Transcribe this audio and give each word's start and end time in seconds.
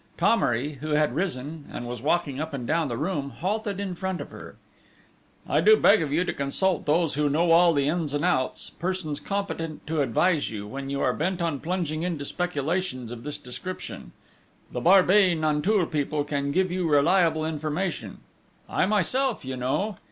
Thomery, 0.17 0.79
who 0.81 0.93
had 0.95 1.15
risen, 1.15 1.65
and 1.71 1.87
was 1.87 2.01
walking 2.01 2.41
up 2.41 2.55
and 2.55 2.65
down 2.65 2.87
the 2.87 2.97
room, 2.97 3.29
halted 3.29 3.79
in 3.79 3.93
front 3.93 4.19
of 4.19 4.31
her: 4.31 4.55
"I 5.47 5.61
do 5.61 5.77
beg 5.77 6.01
of 6.01 6.11
you 6.11 6.23
to 6.23 6.33
consult 6.33 6.87
those 6.87 7.13
who 7.13 7.29
know 7.29 7.51
all 7.51 7.71
the 7.71 7.87
ins 7.87 8.15
and 8.15 8.25
outs, 8.25 8.71
persons 8.71 9.19
competent 9.19 9.85
to 9.85 10.01
advise 10.01 10.49
you, 10.49 10.65
when 10.65 10.89
you 10.89 11.01
are 11.01 11.13
bent 11.13 11.39
on 11.39 11.59
plunging 11.59 12.01
into 12.01 12.25
speculations 12.25 13.11
of 13.11 13.21
this 13.21 13.37
description! 13.37 14.11
The 14.71 14.81
Barbey 14.81 15.35
Nanteuil 15.35 15.85
people 15.85 16.23
can 16.23 16.49
give 16.49 16.71
you 16.71 16.89
reliable 16.89 17.45
information; 17.45 18.21
I 18.67 18.87
myself, 18.87 19.45
you 19.45 19.55
know..." 19.55 19.97